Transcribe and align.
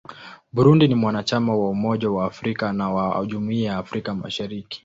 Burundi 0.53 0.87
ni 0.87 0.95
mwanachama 0.95 1.55
wa 1.55 1.69
Umoja 1.69 2.09
wa 2.11 2.25
Afrika 2.25 2.73
na 2.73 2.89
wa 2.91 3.25
Jumuiya 3.25 3.71
ya 3.71 3.77
Afrika 3.77 4.15
Mashariki. 4.15 4.79